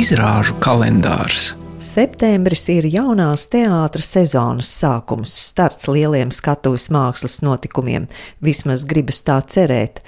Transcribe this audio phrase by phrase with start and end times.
[0.00, 1.50] Izrāžu kalendārs.
[1.84, 8.06] Septembris ir jaunās teātras sezonas sākums, starts lieliem skatuves mākslas notikumiem,
[8.40, 10.00] vismaz gribas tā cerēt.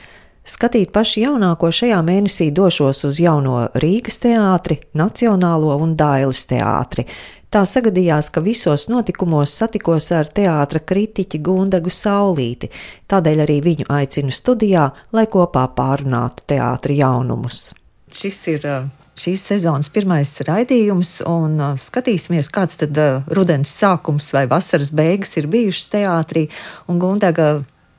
[0.48, 7.04] Skatīt paši jaunāko šajā mēnesī došos uz jauno Rīgas teātri, Nacionālo un Dailes teātri.
[7.52, 12.72] Tā sagadījās, ka visos notikumos satikos ar teātra kritiķi Gundagu Saulīti,
[13.12, 17.74] tādēļ arī viņu aicinu studijā, lai kopā pārunātu teātra jaunumus.
[18.12, 18.66] Šis ir
[19.18, 22.98] šīs sezonas pirmais raidījums, un skatīsimies, kāds tad
[23.32, 26.46] rudens sākums vai vasaras beigas ir bijušas teātrī.
[26.92, 27.48] Un Gundaga,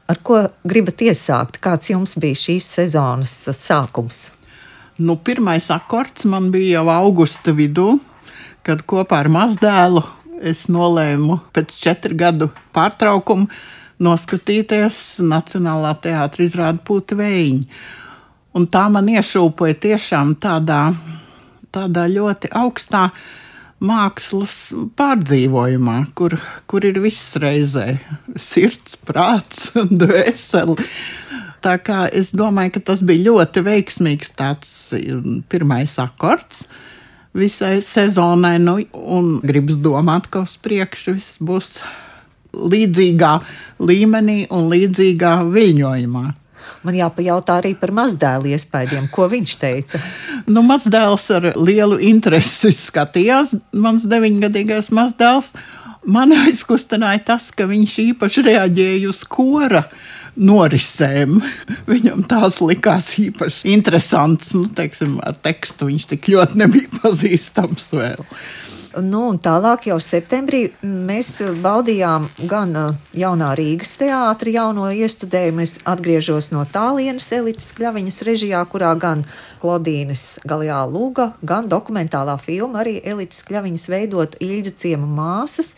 [0.09, 1.57] ar ko gribat iesākt?
[1.63, 4.27] Kāds jums bija šīs sezonas sākums?
[5.01, 7.95] Nu, pirmais akords man bija jau augusta vidū,
[8.61, 10.03] kad kopā ar mazdēlu
[10.45, 13.49] es nolēmu pēc četru gadu pārtraukuma
[14.03, 17.83] noskatīties Nacionālā teātris izrādi Pūta Vējiņa.
[18.53, 20.93] Un tā man iešūpoja tiešām tādā,
[21.73, 23.07] tādā ļoti augstā
[23.83, 24.53] mākslas
[24.95, 26.37] pārdzīvojumā, kur,
[26.69, 27.97] kur ir viss reizē-
[28.49, 29.71] sirds, prāts,
[30.03, 30.77] dvēseli.
[31.63, 36.65] Tā kā es domāju, ka tas bija ļoti veiksmīgs tāds um, pirmais akords
[37.33, 41.79] visai sezonai, nu, un gribas domāt, ka uz priekšu viss būs
[42.53, 43.33] līdzīgā
[43.81, 46.25] līmenī un līdzīgā viļņojumā.
[46.83, 50.01] Man jāpajautā arī par mazdēlu iespējām, ko viņš teica.
[50.47, 55.53] Nu, mazdēls ar lielu interesi skatījās, mans deviņgadīgais mazdēls.
[56.03, 59.85] Man aizkustināja tas, ka viņš īpaši reaģēja uz kora
[60.35, 61.37] norisēm.
[61.87, 64.51] Viņam tās likās īpaši interesantas.
[64.57, 68.27] Nu, teiksim, ar tekstu viņš tik ļoti nebija pazīstams vēl.
[69.01, 71.31] Nu, tālāk jau septembrī mēs
[71.63, 72.75] baudījām gan
[73.17, 75.63] jaunā Rīgas teātra jauno iestudējumu.
[75.65, 79.25] Es atgriežos no tālienes elites kļaviņas režijā, kurā gan
[79.63, 85.73] Klodīnas Galijā Lūga, gan dokumentālā filma arī elites kļaviņas veidot Ilģu ciema māsas.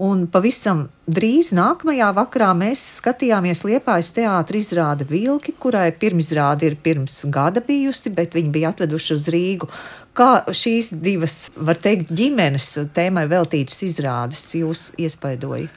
[0.00, 7.18] Un pavisam drīz nākamajā vakarā mēs skatījāmies Liepājas teātris izrāde Vilki, kurai pirmizrāde ir pirms
[7.28, 9.68] gada bijusi, bet viņi bija atveduši uz Rīgu.
[10.16, 15.70] Kā šīs divas, var teikt, ģimenes tēmai veltītas izrādes jūs iespaidoja?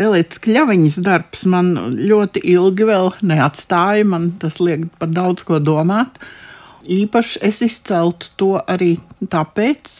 [0.00, 6.20] Elīts Kļaviņas darbs man ļoti ilgi vēl neatstāja, man tas liek par daudz ko domāt.
[6.90, 8.94] Īpaši es izceltu to arī
[9.30, 9.96] tāpēc,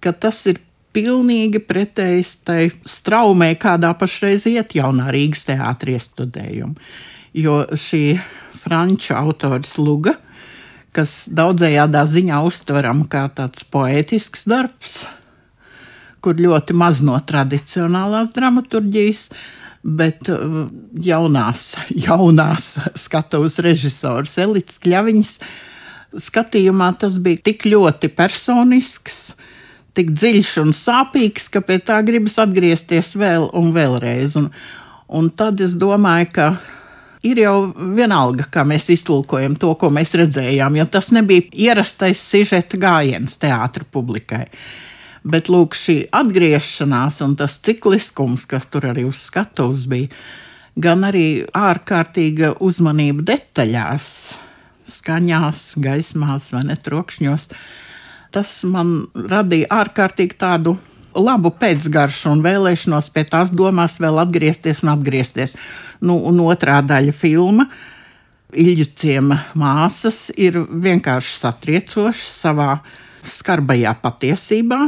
[0.00, 0.60] ka tas ir
[0.96, 6.76] pilnīgi pretējs tai straumē, kādā pašreiz iet jaunā Rīgas teātris studējumu.
[7.36, 8.04] Jo šī
[8.60, 10.16] franču autors Luga,
[10.96, 15.04] kas daudzējādā ziņā uztveram kā tāds poētisks darbs,
[16.20, 19.24] kur ļoti maz no tradicionālās dramaturģijas,
[19.80, 20.66] bet uh,
[21.00, 21.72] jaunās,
[22.06, 25.34] jaunās skatuves režisors Elīts Kļaviņš
[26.18, 29.30] skatījumā tas bija tik ļoti personisks,
[29.94, 34.36] tik dziļš un sāpīgs, ka pie tā gribas atgriezties vēl un vēlreiz.
[34.38, 34.50] Un,
[35.08, 36.50] un tad es domāju, ka
[37.26, 37.56] ir jau
[37.96, 43.84] vienalga, kā mēs iztulkojam to, ko mēs redzējām, jo tas nebija ierastais sižeta gājiens teātra
[43.84, 44.46] publikai.
[45.20, 50.08] Bet lūk, šī atgriešanās un tas cikliskums, kas tur arī uz skatuves bija,
[50.80, 54.08] gan arī ārkārtīga uzmanība detaļās,
[54.90, 57.50] skaņās, gaismās vai ne trokšņos
[58.34, 60.76] tas man radīja ārkārtīgi tādu
[61.16, 65.56] labu pēcgaršu un vēlēšanos pie tās domās vēl atgriezties un atgriezties.
[66.00, 67.66] Nu, un otrā daļa filma.
[68.50, 72.80] Ilģuciem māsas ir vienkārši satriecošas savā
[73.22, 74.80] skarbajā patiesībā,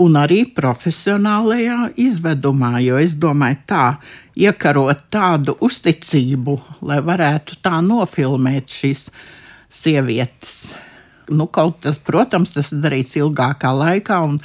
[0.00, 2.78] un arī profesionālajā izvedumā.
[2.80, 3.84] Jo es domāju, tā
[4.46, 6.56] iekarot tādu uzticību,
[6.88, 9.06] lai varētu tā nofilmēt šīs
[9.68, 10.56] sievietes
[11.28, 14.20] nu, kaut tas, protams, tas darīts ilgākā laikā.
[14.28, 14.40] Un,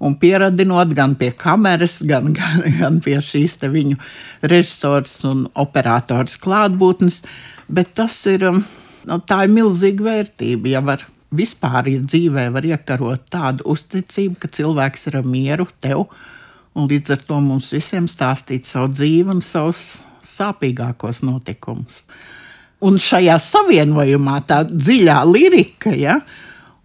[0.00, 3.98] un pieradinot gan pie kameras, gan, gan, gan pie šīs viņu
[4.42, 7.22] režisors un operators klātbūtnes.
[7.66, 8.62] Bet tas ir, um,
[9.08, 10.70] nu, ir milzīga vērtība.
[10.76, 16.06] Ja var vispār ja dzīvē var iekarot tādu uzticību, ka cilvēks ir mieru tev,
[16.76, 22.04] un līdz ar to mums visiem stāstīt savu dzīvi un savus sāpīgākos notikumus.
[22.84, 26.18] Un šajā savienojumā tā dziļā lirika ja,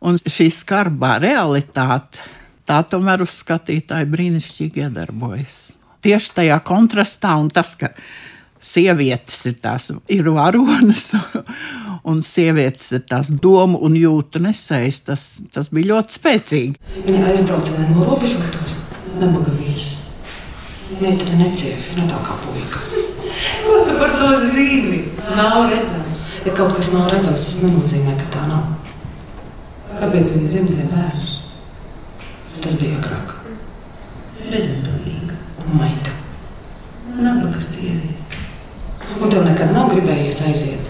[0.02, 2.24] un šī skarbā realitāte,
[2.72, 5.58] tā tomēr uz skatītāju brīnišķīgi iedarbojas.
[6.02, 7.92] Tieši tajā kontrastā un tas, ka
[8.62, 11.10] sievietes ir tās ir varonas,
[12.10, 16.94] un sievietes ir tās domu un jūtu nesējas, tas, tas bija ļoti spēcīgi.
[17.10, 18.78] Viņa aizbrauca, lai norobežotos,
[19.20, 19.98] nabaga vīrs.
[21.02, 22.82] Meitene necieš, ne tā kā puika.
[23.66, 25.06] Ko tu par to zini?
[25.38, 26.26] Nav redzams.
[26.46, 28.78] Ja kaut kas nav redzams, tas nenozīmē, ka tā nav.
[30.02, 31.41] kāpēc viņi dzemdē bērnus.
[32.62, 33.36] Tas bija agrāk.
[34.46, 35.38] Bezatbildīga
[35.74, 36.14] maita.
[37.18, 38.18] Nabaga sieviete.
[39.22, 40.88] Un tev nekad nav gribējies aiziet.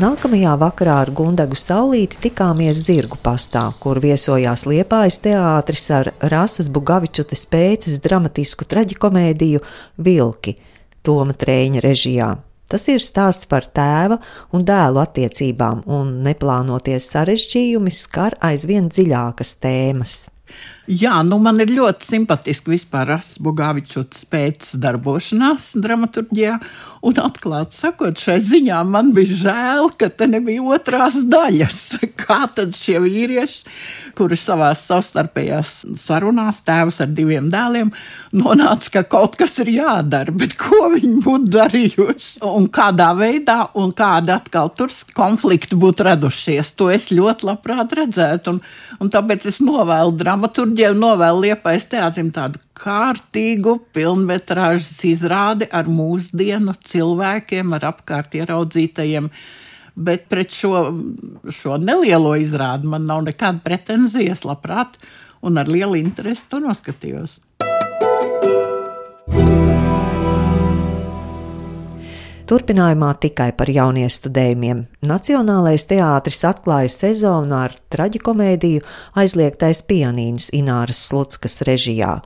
[0.00, 7.44] Nākamajā vakarā ar Gundagu Saulīti tikāmies Zirgu pastā, kur viesojās Liepājas teātris ar Rasas Bugavičutes
[7.52, 9.60] pēces dramatisku traģikomēdiju
[10.00, 10.56] Vilki,
[11.04, 12.30] Toma Trēņa režijā.
[12.70, 14.20] Tas ir stāsts par tēva
[14.54, 20.20] un dēlu attiecībām, un neplānoties sarežģījumi skar aizvien dziļākas tēmas.
[20.90, 26.56] Jā, nu man ir ļoti simpatiski vispār Rasbuļs pēc darbošanās dramaturgijā.
[27.00, 31.78] Un atklāti sakot, šai ziņā man bija žēl, ka te nebija otrās daļas.
[32.20, 33.62] Kā tad šie vīrieši,
[34.18, 35.70] kuri savā savstarpējās
[36.00, 37.92] sarunās, tēvs ar diviem dēliem,
[38.36, 43.94] nonāca, ka kaut kas ir jādara, bet ko viņi būtu darījuši un kādā veidā un
[43.96, 46.74] kāda atkal tur konflikti būtu radušies.
[46.76, 48.58] To es ļoti labprāt redzētu.
[48.58, 48.60] Un,
[49.00, 57.74] un tāpēc es novēlu dramaturģiju, novēlu liepais teātrim tādu kārtīgu filmetrāžas izrādi ar mūsdienu cilvēkiem,
[57.76, 59.28] ar apkārt ieraudzītajiem.
[60.00, 60.96] Bet pret šo,
[61.52, 64.96] šo nelielo izrādi man nav nekāda pretenzijas, labprāt,
[65.44, 67.36] un ar lielu interesi to noskatījos.
[72.50, 74.80] Turpinājumā tikai par jauniestudējumiem.
[75.06, 78.82] Nacionālais teātris atklāja sezonu ar traģikomēdiju
[79.22, 82.16] Aizliegtais pianīns Ināras Slutskas režijā.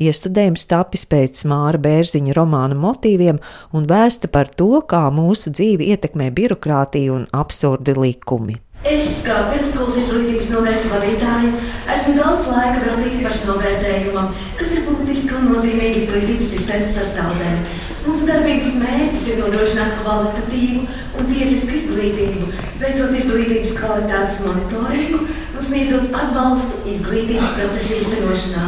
[0.00, 3.42] Iestudējums tapis pēc Māra Bērziņa romāna motīviem
[3.76, 8.56] un vēsta par to, kā mūsu dzīvi ietekmē birokrātija un absurdi likumi.
[8.88, 11.52] Es, kā pirmsskolas izglītības nodaļas vadītāja,
[11.92, 17.83] esmu daudz laika veltījis pašnovērtējumam, kas ir būtiska un nozīmīga izglītības sistēmas sastāvdaļa.
[18.04, 20.82] Mūsu darbības mērķis ir nodrošināt kvalitatīvu
[21.20, 22.50] un tiesisku izglītību,
[22.82, 28.64] veicot izglītības kvalitātes monitoringu un sniedzot atbalstu izglītības procesa īstenošanā.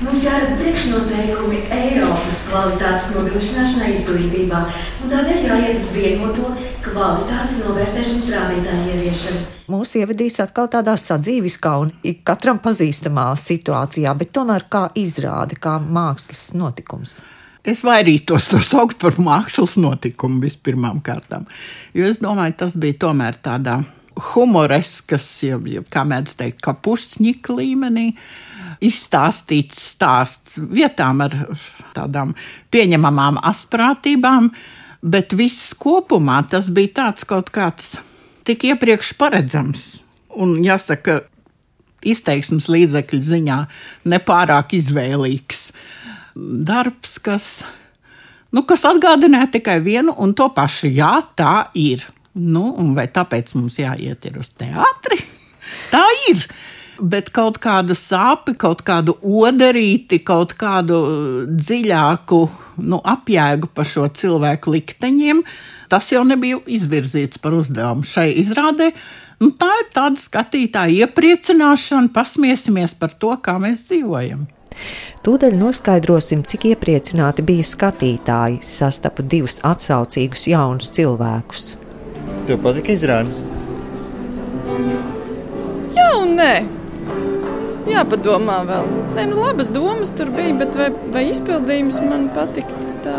[0.00, 4.60] Mums jārada priekšnoteikumi Eiropas kvalitātes nodrošināšanai izglītībā,
[5.02, 6.52] un tādēļ jāiet uz vienoto
[6.86, 9.42] kvalitātes novērtēšanas rādītāju ieviešanu.
[9.74, 11.92] Mūs ievedīs atkal tādā sadzīviskā un
[12.24, 17.18] katram pazīstamā situācijā, bet tomēr kā izrāde, kā mākslas notikums.
[17.60, 21.44] Es vairītos to saukt par mākslas notikumu vispirmām kārtām,
[21.92, 23.82] jo es domāju, tas bija tomēr tādā
[24.30, 28.06] humoreskas, jeb, jeb kā mēdz teikt, kapusņika līmenī
[28.84, 31.36] izstāstīts stāsts vietām ar
[31.96, 32.32] tādām
[32.72, 34.50] pieņemamām asprātībām,
[35.04, 37.98] bet viss kopumā tas bija tāds kaut kāds
[38.48, 39.98] tik iepriekš paredzams.
[40.40, 41.20] Un jāsaka,
[42.06, 43.58] izteiksmes līdzekļu ziņā
[44.08, 45.70] nepārāk izvēlīgs
[46.36, 47.50] darbs, kas,
[48.54, 50.90] nu, kas atgādināja tikai vienu un to pašu.
[50.90, 52.06] Jā, tā ir.
[52.34, 55.18] Nu, vai tāpēc mums jāiet uz teātri?
[55.92, 56.44] Tā ir.
[57.00, 60.98] Bet kaut kādu sāpi, kaut kādu odarīti, kaut kādu
[61.48, 62.40] dziļāku
[62.84, 65.40] nu, apjēgu par šo cilvēku likteņiem,
[65.92, 68.90] tas jau nebija izvirzīts par uzdevumu šai izrādē.
[69.40, 74.44] Nu, tā ir tāda skatītāja iepriecināšana, pasmiesimies par to, kā mēs dzīvojam.
[75.26, 81.74] Tūdaļ noskaidrosim, cik iepriecināti bija skatītāji, sastapu divus atsaucīgus jaunus cilvēkus.
[82.48, 83.32] Tev patika izrāde?
[85.96, 86.52] Jā, un nē.
[87.90, 88.88] Jāpadomā vēl.
[89.16, 93.18] Nē, nu, labas domas tur bija, bet vai, vai izpildījums man patika, tas tā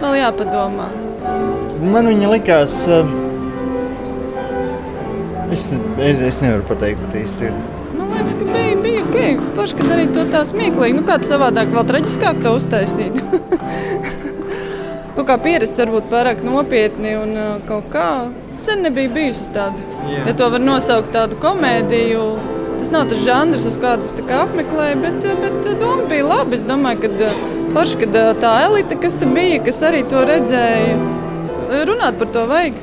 [0.00, 0.88] vēl jāpadomā.
[1.84, 2.80] Man viņa likās.
[2.88, 3.08] Uh,
[5.52, 5.68] es,
[5.98, 7.50] es, es nevaru pateikt pat īsti
[8.24, 9.54] liekas, ka bija, bija ok.
[9.54, 10.96] Forši, ka darīt to tā smieklīgi.
[10.96, 13.20] Nu, kāds savādāk, vēl traģiskāk to uztaisīt.
[15.14, 18.08] kaut kā pierasts, varbūt pārāk nopietni un uh, kaut kā.
[18.58, 19.78] Sen nebija bijusi tāda.
[20.08, 20.30] Yeah.
[20.30, 22.24] Ja to var nosaukt tādu komēdiju.
[22.80, 26.56] Tas nav tas žanrs, uz kādas kā apmeklēju, bet, uh, bet uh, doma bija laba.
[26.56, 27.32] Es domāju, ka
[27.76, 30.98] forši, kad tā elite, kas te bija, kas arī to redzēja,
[31.88, 32.80] runāt par to vajag.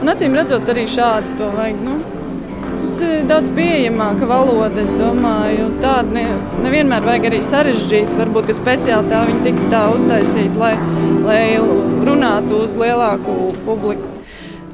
[0.00, 1.84] Un acīm redzot, arī šādi to vajag.
[1.84, 2.00] Nu
[2.90, 4.82] daudz, daudz pieejamāka valoda.
[4.82, 6.26] Es domāju, tādu ne,
[6.64, 8.14] nevienmēr vajag arī sarežģīt.
[8.18, 10.74] Varbūt, speciāli tā viņi tika tā uztaisīta, lai,
[11.24, 11.42] lai
[12.06, 14.16] runātu uz lielāku publiku.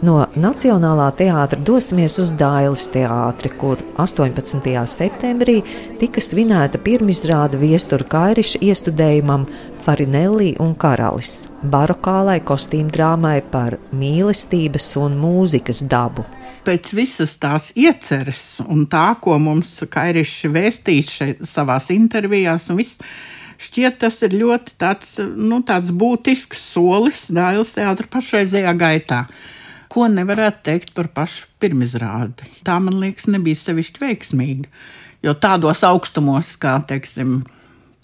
[0.04, 4.60] No Nacionālā teātra dosimies uz Dailas teātri, kur 18.
[4.92, 5.62] septembrī
[5.98, 9.48] tika svinēta pirmizrāde viestura Kairiša iestudējumam
[9.86, 16.26] Farinelli un Karalis- barokālai kostīm drāmai par mīlestības un mūzikas dabu
[16.66, 23.00] pēc visas tās ieceres un tā, ko mums Kairišs vēstīs šeit savās intervijās un viss,
[23.62, 29.26] šķiet tas ir ļoti tāds, nu, tāds būtisks solis Dāļas teātra pašreizējā gaitā.
[29.88, 32.44] ko nevarētu teikt par pašu pirmizrādi.
[32.66, 34.68] Tā man liekas, nebija sevišķi veiksmīga.
[35.24, 37.38] Jo tādos augstumos, kā teiksim,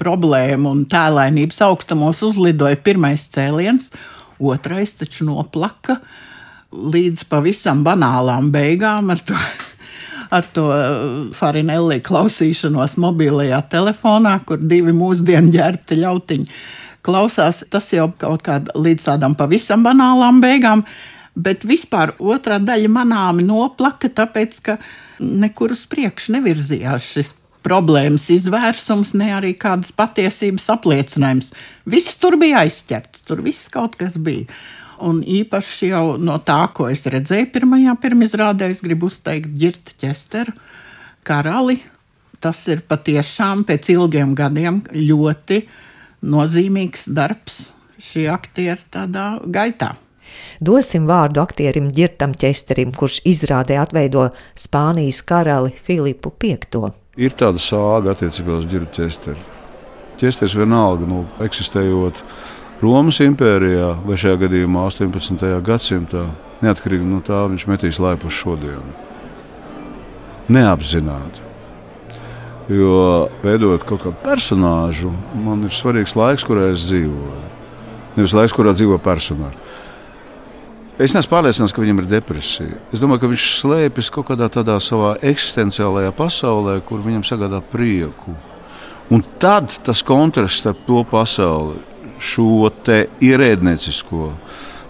[0.00, 3.90] problēma un tēlainības augstumos uzlidoja pirmais cēliens,
[4.40, 5.98] otrais taču noplaka
[6.72, 9.38] līdz pavisam banālām beigām ar to.
[10.32, 10.62] Ar to
[11.36, 16.46] Farinelli klausīšanos mobilajā telefonā, kur divi mūsdienu ģērbti ļautiņi
[17.04, 17.60] klausās.
[17.68, 20.86] Tas jau kaut kādā līdz tādām pavisam banālām beigām,
[21.36, 24.78] bet vispār otrā daļa manāmi noplaka, tāpēc ka
[25.20, 31.52] nekur uz priekšu nevirzījās šis problēmas izvērsums, ne arī kādas patiesības apliecinājums.
[31.86, 34.48] Viss tur bija aizķerts, tur viss kaut kas bija.
[35.02, 40.54] Un īpaši jau no tā, ko es redzēju pirmajā pirmizrādē, es gribu uzteikt Girta ķesteru
[41.26, 41.80] karali.
[42.42, 45.60] Tas ir patiešām pēc ilgiem gadiem ļoti
[46.26, 47.68] nozīmīgs darbs
[48.02, 49.92] šī aktiera tādā gaitā.
[50.62, 56.92] Dosim vārdu aktierim Girtam Česterim, kurš izrādē atveido Spānijas karali Filipu V.
[57.20, 59.38] Ir tāda sāga attiecībā uz Girtu Česteru.
[60.20, 62.22] Česters vienalga, nu, eksistējot
[62.82, 65.44] Romas impērijā vai šajā gadījumā 18.
[65.62, 66.24] gadsimtā,
[66.64, 68.94] neatkarīgi no tā, viņš metīs laipu uz šodienu.
[70.50, 71.44] Neapzināti.
[72.72, 75.12] Jo veidojot kaut kādu personāžu,
[75.44, 77.44] man ir svarīgs laiks, kurā es dzīvoju.
[78.16, 79.78] Nevis laiks, kurā dzīvo personāžs.
[80.98, 82.80] Es neesmu pārliecināts, ka viņam ir depresija.
[82.90, 88.34] Es domāju, ka viņš slēpjas kaut kādā tādā savā eksistenciālajā pasaulē, kur viņam sagādā prieku.
[89.14, 91.78] Un tad tas kontrasts starp to pasauli,
[92.22, 92.70] šo
[93.22, 94.32] ierēdniecisko,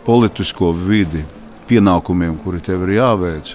[0.06, 1.24] politisko vidi,
[1.70, 3.54] pienākumiem, kuri tev ir jāveic.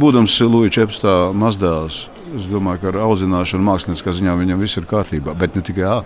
[0.00, 2.00] Būdams Lūija Čepstā mazdēls,
[2.34, 5.36] es domāju, ka ar audzināšanu mākslinieciskā ziņā viņam viss ir kārtībā.
[5.38, 6.00] Bet ne tikai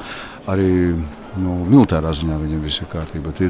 [0.50, 0.72] arī
[1.40, 3.32] nu, militārā ziņā viņam viss ir kārtībā.
[3.38, 3.48] Tie,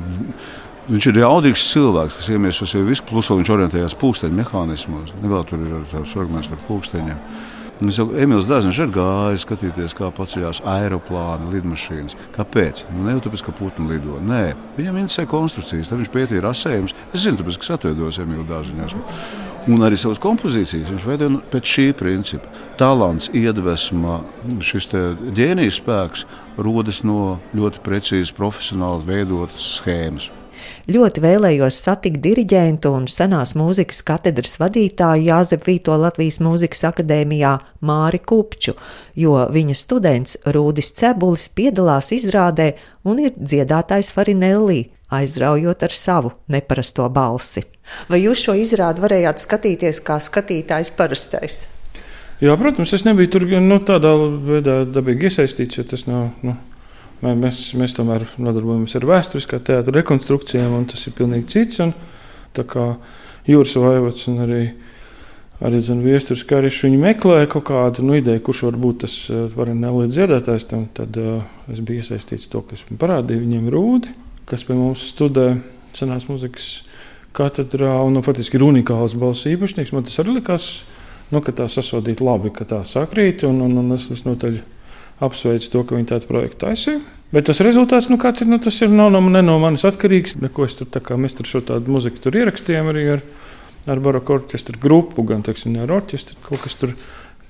[0.88, 5.14] viņš ir jaudīgs cilvēks, kas iemieso sev visu, plus viņš orientējās pūksteņu mehānismos.
[5.23, 7.23] Nevēl tur ir tāds fragments par pūksteņiem.
[7.78, 12.16] Emīls Dārzs ir gājis skatīties, kā paceļās aeroplāni, lidmašīnas.
[12.35, 12.83] Kāpēc?
[12.90, 14.16] Nu, ne jau tāpēc, ka putni lido.
[14.18, 15.92] Nē, viņam interesē konstrukcijas.
[15.92, 16.97] Tad viņš pētīja rasējumus.
[17.12, 19.04] Es zinu, tāpēc, ka es atveidoju Emīlu Dārziņu.
[19.68, 22.50] Un arī savas kompozīcijas viņš veidoja nu, pēc šī principa.
[22.80, 24.23] Talants, iedvesma,
[24.64, 24.90] šis
[25.38, 26.25] ģēnijas spēks
[26.59, 30.33] rodas no ļoti precīzi profesionāli veidotas schēmas.
[30.88, 38.21] Ļoti vēlējos satikt diriģentu un senās mūzikas katedras vadītāju Jāzep Vīto Latvijas Mūzikas akadēmijā Māri
[38.25, 38.77] Kupču,
[39.15, 42.73] jo viņa students Rūdis Cebulis piedalās izrādē
[43.05, 44.85] un ir dziedātājs Farinellī,
[45.15, 47.65] aizraujot ar savu neparasto balsi.
[48.11, 51.65] Vai jūs šo izrādi varējāt skatīties kā skatītājs parastais?
[52.38, 54.12] Jā, protams, es nebiju tur nu, tādā
[54.47, 56.29] veidā dabīgi iesaistīts, jo tas nav.
[56.47, 56.55] Nu,
[57.18, 61.80] Mēs, mēs tomēr nodarbojamies ar vēsturiskā teātra rekonstrukcijām, un tas ir pilnīgi cits.
[61.82, 61.90] Un,
[62.54, 62.92] tā kā
[63.48, 64.60] Jūras Vaivots un arī,
[65.64, 70.14] arī Viestures Karišs, viņi meklēja kaut kādu nu, ideju, kurš var būt tas eh, varenēlīdz
[70.14, 74.14] dziedātājs, tam, tad uh, es biju iesaistīts to, kas man parādīja viņiem rūdi,
[74.46, 75.48] kas pie mums studē
[75.98, 76.70] senās muzikas
[77.34, 79.90] katedrā, un nu, faktiski ir unikāls balss īpašnieks.
[79.96, 80.70] Man tas arī likās,
[81.34, 84.60] nu, ka tā sasodīt labi, ka tā sakrīt, un, un, un es visnotaļ.
[84.62, 84.77] No
[85.25, 87.00] apsveicu to, ka viņi tādu projektu taisīja.
[87.34, 90.38] Bet tas rezultāts, nu, kāds ir, nu, tas ir nav no, ne no manis atkarīgs.
[90.40, 93.25] Neko es tur, kā mēs tur šo tādu muziku tur ierakstījām arī ar,
[93.90, 96.94] ar baroku orķestra grupu, gan, teiksim, ar orķestru, kaut kas tur,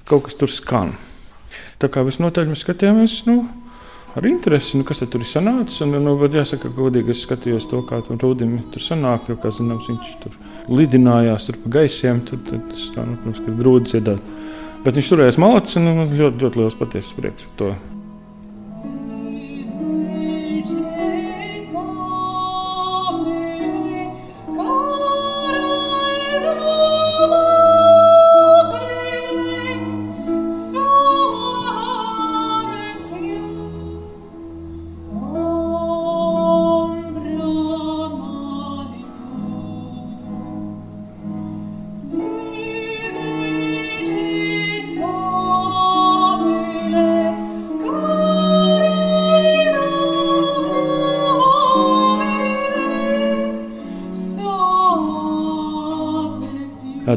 [0.09, 0.97] kaut kas tur skan.
[1.79, 3.45] Tā kā visnotaļ mēs skatījāmies, nu,
[4.19, 5.79] ar interesi, nu, kas tur ir sanācis.
[5.87, 9.55] Un, nu, bet jāsaka, godīgi es skatījos to, kā tur Rūdim tur sanāk, jo, kā
[9.55, 10.35] zināms, viņš tur
[10.75, 14.35] lidinājās tur pa gaisiem, tur, tad, tas, tā, nu, protams, ka grūti dziedāt.
[14.85, 17.98] Bet viņš turējās malācis un ļoti, ļoti liels patiesas prieks par to.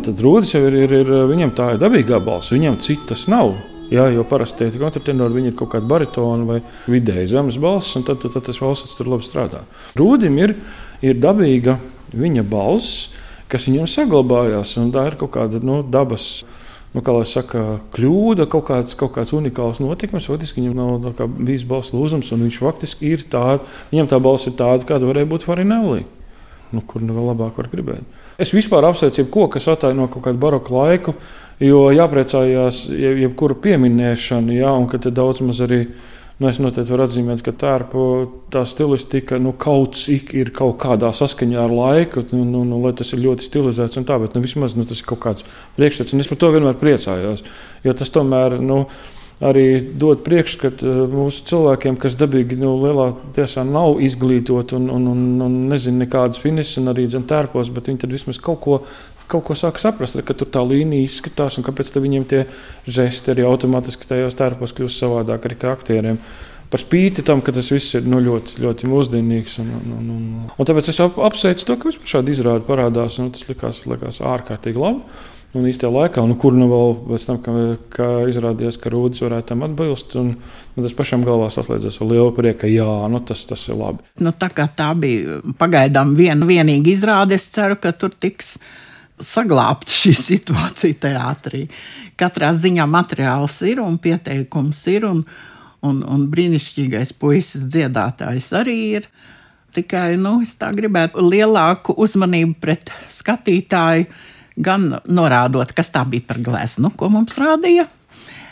[0.02, 3.54] Tad rūdas jau ir, ir, ir viņam tā ir dabīgā balss, viņam citas nav.
[3.92, 8.22] Jā, jo parasti tie kontratenori ir kaut kāda baritona vai vidēji zemes balss, un tad,
[8.24, 9.66] tad, tad tas valsts tur labi strādā.
[10.00, 10.54] Rūdim ir,
[11.04, 11.76] ir dabīga
[12.16, 13.10] viņa balss,
[13.52, 16.46] kas viņam saglabājās, un tā ir kaut kāda nu, dabas.
[16.92, 20.26] Nu, kā lai saka, kļūda, kaut kāds, kaut kāds unikāls notikums.
[20.28, 23.78] Faktiski viņam nav bijis balss lūzums, un viņš faktiski ir tāds.
[23.94, 26.04] Viņam tā balss ir tāda, kāda varēja būt Farinelli.
[26.76, 28.20] Nu, kur nu vēl labāk var gribēt.
[28.40, 31.16] Es vispār apsveicu jebko, kas ataino kaut kādu baroku laiku,
[31.62, 35.86] jo jāpriecājās jebkura pieminēšana, jā, un ka te daudz maz arī.
[36.42, 38.04] Nu, es noteikti varu atzīmēt, ka tērpa
[38.50, 42.96] tā stilistika nu, kaut cik ir kaut kādā saskaņā ar laiku, nu, nu, nu, lai
[42.98, 45.46] tas ir ļoti stilizēts un tā, bet nu, vismaz nu, tas ir kaut kāds
[45.76, 47.46] priekšstats, un es par to vienmēr priecājos.
[47.86, 48.58] Jo tas tomēr.
[48.58, 48.88] Nu,
[49.42, 55.08] arī dod priekšstatu eh, mūsu cilvēkiem, kas dabīgi nu, lielā tiesā nav izglītoti un, un,
[55.12, 58.84] un, un nezina nekādas finisas, un arī zem tērpos, bet viņi tad vismaz kaut ko.
[59.32, 62.42] Kaut ko sāk saprast, ka tur tā līnija izskatās, un kāpēc viņiem tie
[62.84, 66.18] žesti arī automātiski tajos tērpos kļūst savādāk arī kā aktieriem.
[66.68, 69.56] Par spīti tam, ka tas viss ir nu, ļoti, ļoti mūsdienīgs.
[69.64, 73.16] Un, un, un, un, un tāpēc es ap, apsveicu to, ka vispār šādi izrādi parādās.
[73.38, 77.54] Tas likās, likās ārkārtīgi labi un īstajā laikā, un kur nu vēl pēc tam, ka,
[77.92, 80.16] ka izrādījās, ka Rūdis varētu tam atbilst.
[80.20, 80.34] Un,
[80.76, 84.06] un tas pašam galvā saslēdzas ar lielu prieku, ka jā, nu, tas, tas ir labi.
[84.24, 88.56] Nu, tā kā tā bija pagaidām viena vienīga izrāde, es ceru, ka tur tiks
[89.22, 91.66] saglabāta šī situācija teātrī.
[92.20, 95.22] Katrā ziņā materiāls ir un pieteikums ir, un,
[95.86, 99.12] un, un brīnišķīgais puisis dziedātājs arī ir.
[99.72, 104.10] Tikai nu, es tā gribētu lielāku uzmanību pret skatītāju
[104.58, 107.88] gan norādot, kas tā bija par gleznu, ko mums rādīja,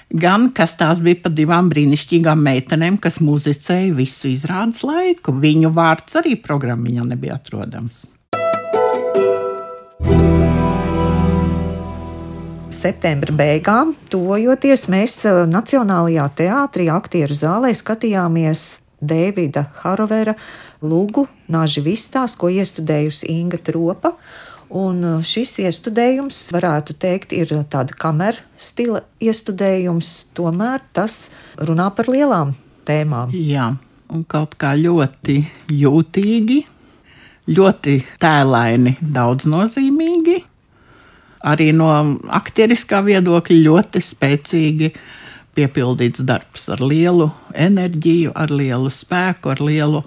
[0.09, 5.35] gan kas tās bija par divām brīnišķīgām meitenēm, kas muzicēja visu izrādes laiku.
[5.35, 8.07] Viņu vārds arī programmā nebija atrodams.
[12.79, 20.35] Septembra beigām, tuvojoties, mēs uh, Nacionālajā teātrī, aktieru zālē skatījāmies Dēvida Harovera
[20.79, 24.13] Lūgu Nāži Vistās, ko iestudējusi Inga Tropa.
[24.69, 32.11] Un uh, šis iestudējums, varētu teikt, ir tāda kamera stila iestudējums, tomēr tas runā par
[32.11, 32.53] lielām
[32.85, 33.33] tēmām.
[33.33, 33.71] Jā,
[34.13, 35.39] un kaut kā ļoti
[35.73, 36.59] jūtīgi,
[37.49, 40.37] ļoti tēlaini, daudznozīmīgi.
[41.49, 41.89] Arī no
[42.35, 44.91] aktieriskā viedokļa ļoti spēcīgi
[45.57, 50.03] piepildīts darbs ar lielu enerģiju, ar lielu spēku, ar lielu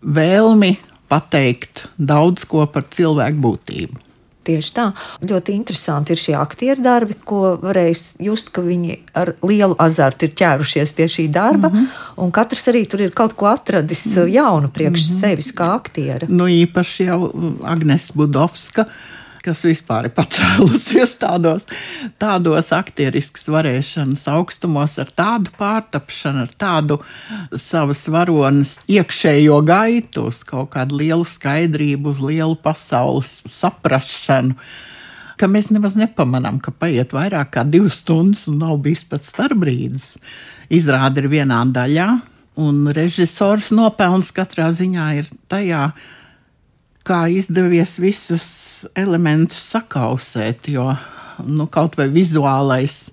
[0.00, 0.78] vēlmi
[1.10, 4.06] pateikt daudz ko par cilvēku būtību.
[4.40, 4.86] Tieši tā.
[5.20, 10.32] Ļoti interesanti ir šie aktieru darbi, ko varēs just, ka viņi ar lielu azartu ir
[10.40, 11.68] ķērušies pie šī darba.
[11.68, 12.24] Mm -hmm.
[12.24, 15.20] Un katrs arī tur ir kaut ko atradis jaunu priekš mm -hmm.
[15.20, 16.26] sevis kā aktiera.
[16.28, 18.86] Nu, īpaši jau Agnēs Budovska
[19.44, 21.66] kas vispār ir pacēlusies tādos,
[22.20, 27.00] tādos aktieriskas varēšanas augstumos, ar tādu pārtapšanu, ar tādu
[27.56, 34.56] savas varonas iekšējo gaitu, uz kaut kādu lielu skaidrību, uz lielu pasaules saprašanu.
[35.40, 40.12] Ka mēs nemaz nepamanām, ka paiet vairāk kā divas stundas un nav bijis pat starpbrīdis.
[40.70, 42.10] Izrāda ir vienā daļā,
[42.60, 45.86] un režisors nopelns katrā ziņā ir tajā,
[47.10, 48.46] kā izdevies visus
[48.98, 50.86] elementus sakausēt, jo
[51.46, 53.10] nu, kaut vai vizuālais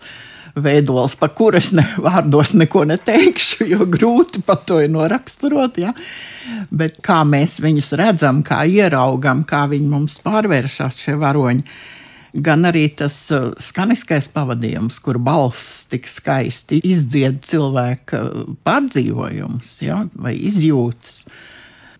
[0.58, 5.78] veidols, par kuru es ne, vārdos neko neteikšu, jo grūti pat to ir noraksturot.
[5.82, 5.94] Ja?
[6.74, 11.66] Bet kā mēs viņus redzam, kā ieraugam, kā viņi mums pārvēršas, šie varoņi.
[12.44, 18.20] Gan arī tas uh, skaniskais pavadījums, kur balss tik skaisti izdzied cilvēka
[18.68, 20.04] pārdzīvojumus ja?
[20.22, 21.24] vai izjūtas.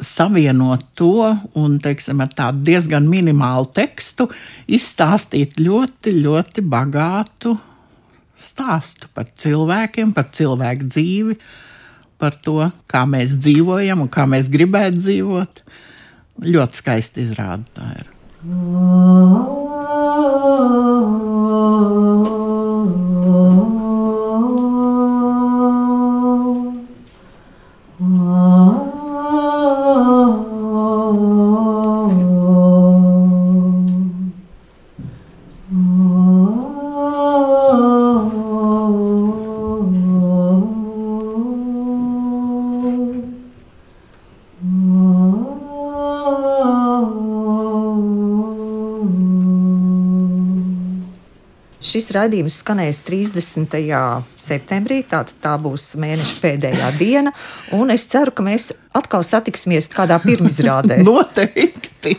[0.04, 1.26] Savienot to
[1.58, 4.28] un teiksim, ar tādu diezgan minimālu tekstu,
[4.70, 7.56] izstāstīt ļoti, ļoti bagātu
[8.38, 11.38] stāstu par cilvēkiem, par cilvēku dzīvi,
[12.22, 15.64] par to, kā mēs dzīvojam un kā mēs gribētu dzīvot.
[16.46, 18.14] Ļoti skaisti izrādīt tā ir.
[18.46, 18.54] Oh,
[19.74, 20.38] oh,
[21.58, 22.37] oh,
[51.88, 53.78] Šis raidījums skanēs 30.
[54.36, 57.32] septembrī, tātad tā būs mēneša pēdējā diena,
[57.78, 61.00] un es ceru, ka mēs atkal satiksimies kādā pirmizrādē.
[61.08, 62.18] Noteikti!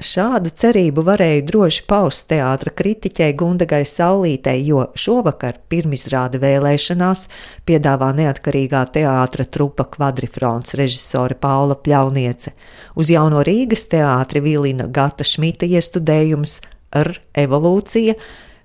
[0.00, 7.26] Šādu cerību varēja droši paust teātra kritiķei Gundagai Saulītei, jo šovakar pirmizrāde vēlēšanās
[7.68, 12.56] piedāvā neatkarīgā teātra trupa kvadrifrons režisore Paula Pļauniece.
[12.96, 16.62] Uz jauno Rīgas teātri vilina Gata Šmita iestudējums
[16.96, 18.16] ar evolūciju,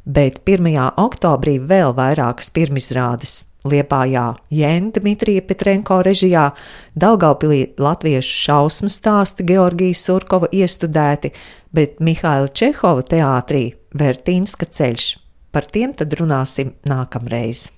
[0.06, 0.70] bet 1.
[1.02, 3.44] oktobrī vēl vairākas pirmizrādes.
[3.66, 6.52] Liepājā Jēna Dmitrija Petrenko režijā,
[6.94, 11.34] Daugaupilī latviešu šausmu stāsti Georgijas Surkova iestudēti,
[11.74, 15.08] bet Mihaila Čehova teātrī Vertīnska ceļš.
[15.50, 17.72] Par tiem tad runāsim nākamreiz.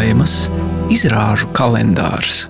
[0.00, 0.46] Laimas
[0.88, 2.46] izrāžu kalendārs